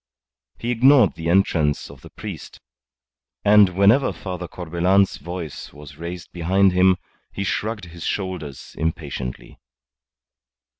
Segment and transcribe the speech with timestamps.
[0.57, 2.59] He ignored the entrance of the priest,
[3.45, 6.97] and whenever Father Corbelan's voice was raised behind him,
[7.31, 9.59] he shrugged his shoulders impatiently.